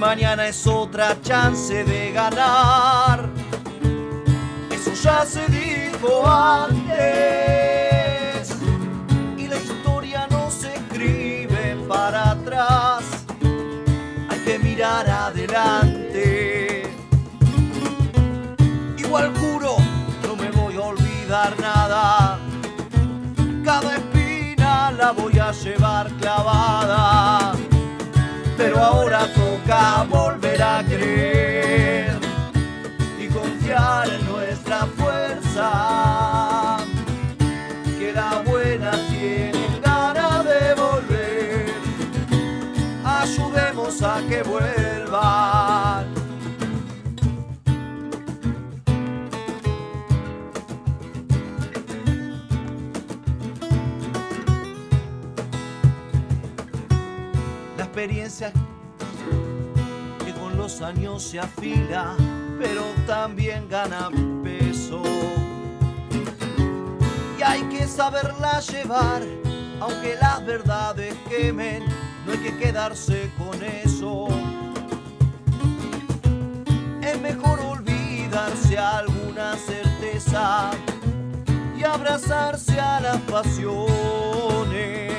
mañana 0.02 0.48
es 0.48 0.66
otra 0.66 1.22
chance 1.22 1.84
de 1.84 2.12
ganar. 2.12 3.30
Eso 4.72 4.94
ya 4.94 5.24
se 5.24 5.46
dijo 5.46 6.28
antes. 6.28 6.98
Y 9.38 9.48
la 9.48 9.58
historia 9.58 10.26
no 10.32 10.50
se 10.50 10.74
escribe 10.74 11.78
para 11.88 12.32
atrás. 12.32 13.04
Hay 14.30 14.40
que 14.40 14.58
mirar 14.58 15.08
adelante. 15.08 16.82
Igual 18.98 19.32
juro, 19.38 19.76
no 20.24 20.36
me 20.36 20.50
voy 20.50 20.78
a 20.78 20.82
olvidar 20.82 21.54
nada. 21.60 22.40
Cada 23.64 23.98
espina 23.98 24.92
la 24.94 25.12
voy 25.12 25.38
a 25.38 25.52
llevar 25.52 26.12
clavada 26.14 26.51
experiencia 58.02 58.52
que 60.26 60.34
con 60.34 60.58
los 60.58 60.82
años 60.82 61.22
se 61.22 61.40
afila, 61.40 62.16
pero 62.58 62.82
también 63.06 63.70
gana 63.70 64.10
peso. 64.44 65.04
Y 67.38 67.44
hay 67.44 67.62
que 67.66 67.86
saberla 67.86 68.60
llevar, 68.62 69.22
aunque 69.80 70.16
las 70.20 70.44
verdades 70.44 71.14
quemen, 71.30 71.84
no 72.26 72.32
hay 72.32 72.40
que 72.40 72.58
quedarse 72.58 73.30
con 73.38 73.64
eso. 73.64 74.28
Es 77.04 77.22
mejor 77.22 77.60
olvidarse 77.60 78.80
alguna 78.80 79.56
certeza 79.58 80.72
y 81.78 81.84
abrazarse 81.84 82.80
a 82.80 83.00
las 83.00 83.18
pasiones 83.22 85.11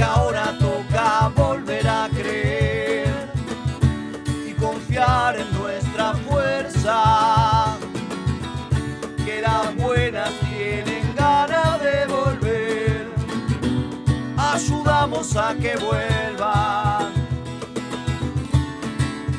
porque 0.00 0.02
ahora 0.02 0.56
toca 0.58 1.28
volver 1.34 1.86
a 1.86 2.08
creer 2.08 3.32
y 4.46 4.52
confiar 4.52 5.38
en 5.38 5.52
nuestra 5.52 6.14
fuerza. 6.14 7.76
Que 9.24 9.42
las 9.42 9.76
buenas 9.76 10.30
tienen 10.40 11.14
ganas 11.14 11.82
de 11.82 12.06
volver, 12.06 13.10
ayudamos 14.38 15.36
a 15.36 15.54
que 15.54 15.76
vuelvan. 15.76 17.12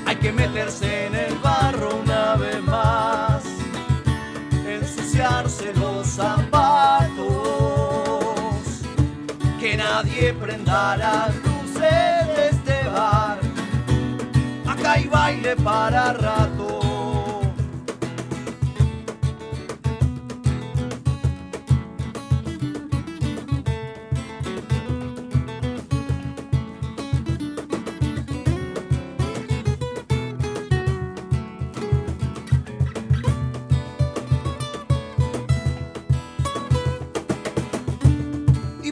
Hay 0.05 0.15
que 0.17 0.31
meterse 0.31 1.07
en 1.07 1.15
el 1.15 1.20
prenda 10.41 10.97
las 10.97 11.35
luces 11.35 12.27
de 12.35 12.49
este 12.49 12.89
bar. 12.89 13.39
Acá 14.65 14.93
hay 14.93 15.07
baile 15.07 15.55
para 15.57 16.13
rato. 16.13 16.79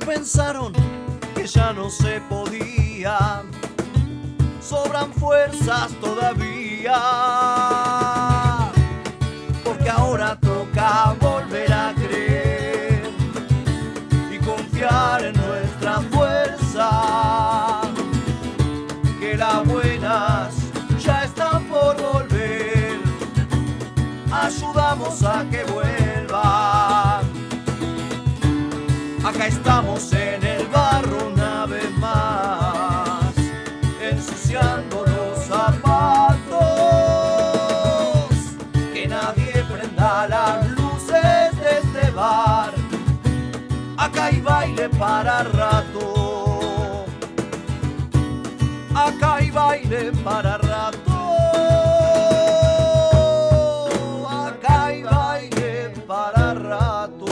pensaron 0.06 0.88
ya 1.53 1.74
no 1.74 1.89
se 1.89 2.22
podía. 2.22 3.44
Sobran 4.62 5.12
fuerzas 5.13 5.91
todavía. 6.00 7.00
Porque 9.63 9.89
ahora 9.89 10.38
toca 10.39 11.15
volver 11.20 11.72
a 11.74 11.94
creer 11.96 13.10
y 14.32 14.38
confiar 14.39 15.25
en 15.25 15.36
nuestra 15.36 16.01
fuerza. 16.12 17.82
que 19.20 19.36
las 19.36 19.65
buenas 19.65 20.53
ya 21.00 21.24
están 21.24 21.63
por 21.65 21.96
volver. 22.01 23.00
Ayudamos 24.32 25.24
a 25.24 25.46
que 25.50 25.63
vuelvan. 25.65 27.27
Acá 29.25 29.48
estamos 29.48 30.13
en 30.13 30.19
para 45.00 45.44
rato. 45.44 47.06
Acá 48.94 49.36
hay 49.36 49.50
baile 49.50 50.12
para 50.25 50.58
rato. 50.58 50.98
Acá 54.29 54.86
hay 54.88 55.03
baile 55.03 55.89
para 56.06 56.53
rato. 56.53 57.25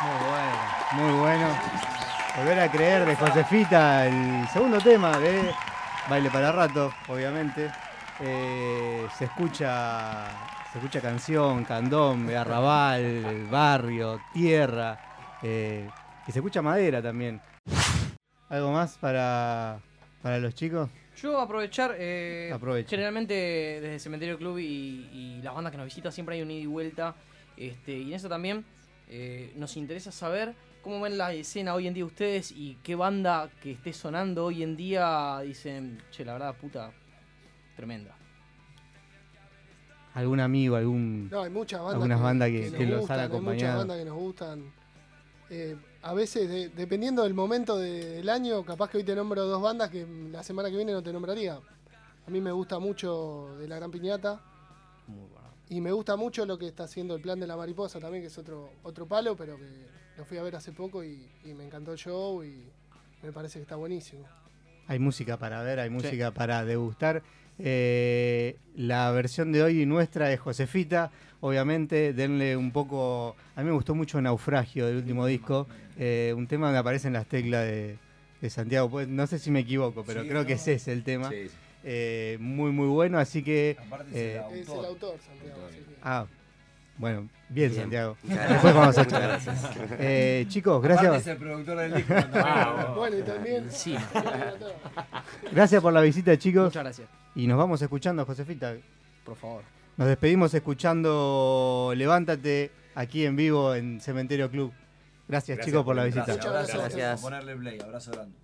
Muy 0.00 0.18
bueno, 0.28 0.56
muy 0.92 1.12
bueno. 1.18 1.46
Volver 2.36 2.60
a 2.60 2.70
creer 2.70 3.04
de 3.04 3.16
Josefita, 3.16 4.06
el 4.06 4.46
segundo 4.48 4.78
tema 4.78 5.18
de 5.18 5.52
Baile 6.08 6.30
para 6.30 6.52
Rato, 6.52 6.92
obviamente. 7.08 7.72
Eh, 8.20 9.06
se 9.18 9.24
escucha 9.26 10.26
se 10.72 10.78
escucha 10.78 11.00
canción, 11.00 11.64
candombe, 11.64 12.36
arrabal, 12.36 13.46
barrio, 13.50 14.20
tierra. 14.32 14.98
eh, 15.42 15.88
y 16.26 16.32
se 16.32 16.38
escucha 16.40 16.60
madera 16.60 17.00
también. 17.00 17.40
¿Algo 18.48 18.72
más 18.72 18.98
para, 18.98 19.80
para 20.22 20.38
los 20.38 20.54
chicos? 20.54 20.90
Yo 21.16 21.40
aprovechar, 21.40 21.94
eh, 21.98 22.54
generalmente 22.86 23.32
desde 23.34 23.94
el 23.94 24.00
Cementerio 24.00 24.36
Club 24.36 24.58
y, 24.58 25.08
y 25.12 25.40
las 25.42 25.54
bandas 25.54 25.70
que 25.70 25.78
nos 25.78 25.86
visitan 25.86 26.12
siempre 26.12 26.34
hay 26.36 26.42
un 26.42 26.50
ida 26.50 26.62
y 26.62 26.66
vuelta. 26.66 27.14
Este, 27.56 27.92
y 27.92 28.08
en 28.08 28.14
eso 28.14 28.28
también 28.28 28.64
eh, 29.08 29.52
nos 29.56 29.76
interesa 29.78 30.12
saber 30.12 30.54
cómo 30.82 31.00
ven 31.00 31.16
la 31.16 31.32
escena 31.32 31.74
hoy 31.74 31.86
en 31.86 31.94
día 31.94 32.04
ustedes 32.04 32.52
y 32.52 32.76
qué 32.82 32.94
banda 32.94 33.48
que 33.62 33.72
esté 33.72 33.92
sonando 33.92 34.44
hoy 34.46 34.62
en 34.62 34.76
día 34.76 35.40
dicen, 35.42 36.02
che, 36.10 36.24
la 36.24 36.34
verdad, 36.34 36.54
puta, 36.54 36.92
tremenda. 37.76 38.14
¿Algún 40.14 40.40
amigo, 40.40 40.76
algún... 40.76 41.28
No, 41.30 41.42
hay 41.42 41.50
muchas 41.50 41.78
bandas 41.80 41.94
algunas 41.94 42.18
que, 42.18 42.24
bandas 42.24 42.48
que, 42.48 42.60
nos 42.70 42.72
que 42.72 42.86
los 42.86 43.00
gustan, 43.00 43.20
han 43.20 43.32
hay 43.32 43.40
muchas 43.40 43.76
bandas 43.76 43.98
que 43.98 44.04
nos 44.06 44.14
gustan. 44.14 44.72
Eh, 45.50 45.76
a 46.02 46.14
veces, 46.14 46.48
de- 46.48 46.68
dependiendo 46.70 47.22
del 47.22 47.34
momento 47.34 47.76
de- 47.76 48.12
del 48.12 48.28
año, 48.30 48.64
capaz 48.64 48.88
que 48.90 48.96
hoy 48.96 49.04
te 49.04 49.14
nombro 49.14 49.44
dos 49.44 49.60
bandas 49.60 49.90
que 49.90 50.06
la 50.30 50.42
semana 50.42 50.70
que 50.70 50.76
viene 50.76 50.92
no 50.92 51.02
te 51.02 51.12
nombraría. 51.12 51.60
A 52.26 52.30
mí 52.30 52.40
me 52.40 52.50
gusta 52.50 52.78
mucho 52.78 53.54
de 53.58 53.68
La 53.68 53.76
Gran 53.76 53.90
Piñata. 53.90 54.40
Y 55.68 55.80
me 55.80 55.92
gusta 55.92 56.16
mucho 56.16 56.46
lo 56.46 56.56
que 56.58 56.66
está 56.66 56.84
haciendo 56.84 57.14
el 57.14 57.20
plan 57.20 57.38
de 57.38 57.46
la 57.46 57.56
mariposa 57.56 58.00
también, 58.00 58.22
que 58.22 58.28
es 58.28 58.38
otro, 58.38 58.70
otro 58.84 59.06
palo, 59.06 59.36
pero 59.36 59.56
que 59.56 59.86
lo 60.16 60.24
fui 60.24 60.38
a 60.38 60.42
ver 60.42 60.56
hace 60.56 60.72
poco 60.72 61.04
y, 61.04 61.28
y 61.44 61.52
me 61.54 61.64
encantó 61.64 61.92
el 61.92 61.98
show 61.98 62.42
y 62.42 62.64
me 63.22 63.32
parece 63.32 63.58
que 63.58 63.62
está 63.64 63.76
buenísimo. 63.76 64.24
Hay 64.88 64.98
música 65.00 65.36
para 65.36 65.62
ver, 65.62 65.78
hay 65.80 65.90
música 65.90 66.30
para 66.30 66.64
degustar. 66.64 67.22
Eh, 67.58 68.56
la 68.76 69.10
versión 69.12 69.52
de 69.52 69.62
hoy 69.62 69.86
nuestra 69.86 70.32
es 70.32 70.40
Josefita, 70.40 71.10
obviamente, 71.40 72.12
denle 72.12 72.56
un 72.56 72.70
poco... 72.70 73.36
A 73.54 73.60
mí 73.60 73.66
me 73.66 73.72
gustó 73.72 73.94
mucho 73.94 74.20
Naufragio 74.20 74.86
del 74.86 74.96
último 74.96 75.26
disco, 75.26 75.66
eh, 75.98 76.34
un 76.36 76.46
tema 76.46 76.66
donde 76.66 76.78
aparecen 76.80 77.12
las 77.14 77.26
teclas 77.26 77.64
de, 77.64 77.96
de 78.40 78.50
Santiago. 78.50 78.90
Pues, 78.90 79.08
no 79.08 79.26
sé 79.26 79.38
si 79.38 79.50
me 79.50 79.60
equivoco, 79.60 80.04
pero 80.06 80.22
Sí, 80.22 80.28
creo 80.28 80.42
no. 80.42 80.46
que 80.46 80.54
ese 80.54 80.74
es 80.74 80.88
el 80.88 81.02
tema. 81.02 81.30
Sí, 81.30 81.48
sí. 81.48 81.54
Eh, 81.84 82.36
muy, 82.40 82.72
muy 82.72 82.88
bueno, 82.88 83.18
así 83.18 83.42
que... 83.42 83.76
eh, 84.12 84.42
Es 84.52 84.68
el 84.68 84.74
autor, 84.84 85.16
Santiago. 85.24 85.60
así 85.68 85.78
que- 85.78 85.96
ah, 86.02 86.26
bueno, 86.98 87.28
bien, 87.48 87.70
Bien. 87.70 87.82
Santiago. 87.82 88.16
Muchas 88.24 88.48
Después 88.50 88.74
vamos 88.74 88.98
a 88.98 89.04
gracias. 89.04 89.46
Muchas 89.46 89.76
gracias. 89.76 89.98
Eh, 90.00 90.44
chicos, 90.48 90.78
Aparte 90.84 91.02
gracias. 91.06 91.22
es 91.22 91.26
el 91.28 91.36
productor 91.38 91.78
del 91.78 91.94
disco. 91.94 92.14
Bueno, 92.96 93.18
y 93.18 93.22
también. 93.22 93.64
Gracias 95.52 95.82
por 95.82 95.92
la 95.92 96.00
visita, 96.00 96.36
chicos. 96.38 96.64
Muchas 96.64 96.82
gracias. 96.82 97.25
Y 97.36 97.46
nos 97.46 97.58
vamos 97.58 97.80
escuchando, 97.82 98.24
Josefita. 98.24 98.74
Por 99.24 99.36
favor. 99.36 99.62
Nos 99.98 100.08
despedimos 100.08 100.52
escuchando 100.54 101.92
Levántate 101.94 102.72
aquí 102.94 103.26
en 103.26 103.36
vivo 103.36 103.74
en 103.74 104.00
Cementerio 104.00 104.50
Club. 104.50 104.72
Gracias, 105.28 105.64
chicos 105.64 105.84
por 105.84 105.94
la 105.94 106.04
visita. 106.04 106.24
Gracias, 106.24 106.46
abrazo. 106.46 106.78
Gracias. 106.78 107.20
Por 107.20 107.30
ponerle 107.30 107.56
play, 107.56 107.78
abrazo 107.80 108.12
grande. 108.12 108.36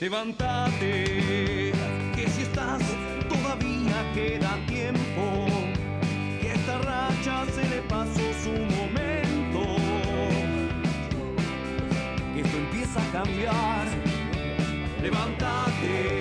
Levántate, 0.00 1.09
Levántate, 15.02 16.19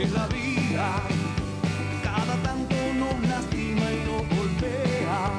Es 0.00 0.10
la 0.12 0.26
vida, 0.28 1.02
cada 2.02 2.34
tanto 2.42 2.74
nos 2.96 3.28
lastima 3.28 3.86
y 3.92 4.00
nos 4.08 4.26
golpea. 4.34 5.30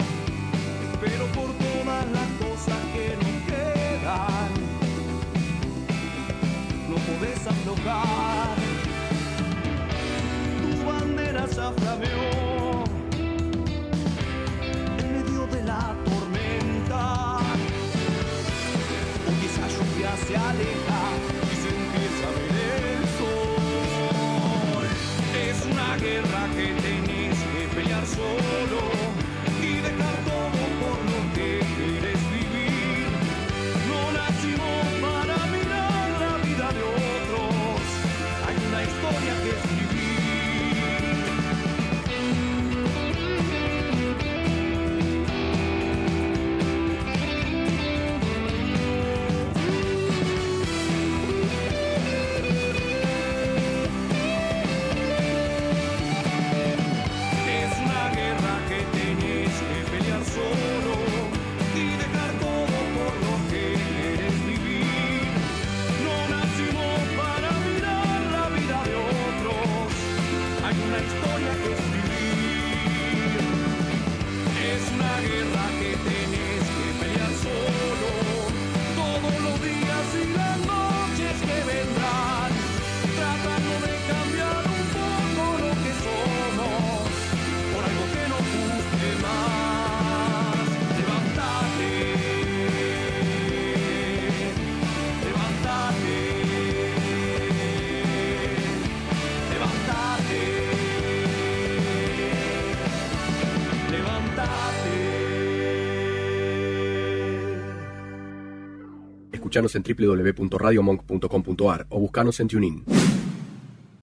Pero 1.02 1.26
por 1.38 1.50
todas 1.66 2.06
las 2.12 2.30
cosas 2.44 2.78
que 2.94 3.18
nos 3.24 3.38
quedan, 3.50 4.52
no 6.90 6.96
podés 7.08 7.48
aflojar. 7.48 8.56
Tu 10.62 10.86
bandera 10.86 11.48
ya 11.48 11.72
flameó 11.72 12.84
en 15.00 15.06
medio 15.12 15.48
de 15.48 15.64
la 15.64 15.96
tormenta. 16.06 17.38
Hoy 19.28 19.40
esa 19.44 19.68
lluvia 19.74 20.12
se 20.28 20.38
aleja 20.38 20.91
solo 28.22 29.11
Escuchanos 109.52 109.76
en 109.76 109.84
www.radiomonk.com.ar 109.84 111.86
o 111.90 112.00
buscanos 112.00 112.40
en 112.40 112.48
TuneIn. 112.48 112.86